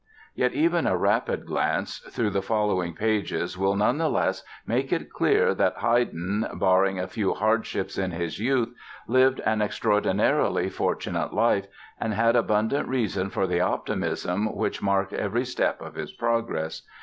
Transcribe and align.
Yet, 0.33 0.53
even 0.53 0.87
a 0.87 0.97
rapid 0.97 1.45
glance 1.45 1.99
through 1.99 2.31
the 2.31 2.41
following 2.41 2.95
pages 2.95 3.55
will, 3.55 3.75
none 3.75 3.99
the 3.99 4.09
less, 4.09 4.41
make 4.65 4.91
it 4.91 5.11
clear 5.11 5.53
that 5.53 5.77
Haydn, 5.77 6.43
barring 6.55 6.97
a 6.99 7.05
few 7.05 7.35
hardships 7.35 7.99
in 7.99 8.09
his 8.09 8.39
youth, 8.39 8.73
lived 9.07 9.41
an 9.41 9.61
extraordinarily 9.61 10.69
fortunate 10.69 11.33
life 11.35 11.67
and 11.99 12.15
had 12.15 12.35
abundant 12.35 12.87
reason 12.89 13.29
for 13.29 13.45
the 13.45 13.61
optimism 13.61 14.55
which 14.55 14.81
marked 14.81 15.13
every 15.13 15.45
step 15.45 15.79
of 15.83 15.93
his 15.93 16.11
progress. 16.11 16.81